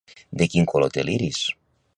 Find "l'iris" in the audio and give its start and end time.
1.05-1.47